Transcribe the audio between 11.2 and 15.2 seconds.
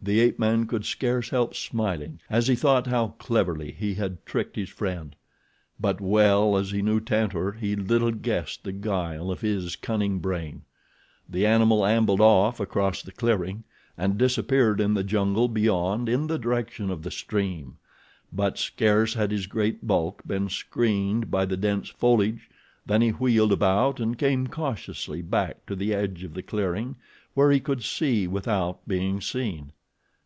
The animal ambled off across the clearing and disappeared in the